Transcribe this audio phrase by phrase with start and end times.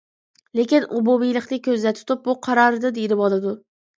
[0.59, 3.55] لېكىن ئومۇمىيلىقنى كۆزدە تۇتۇپ، بۇ قارارىدىن يېنىۋالىدۇ.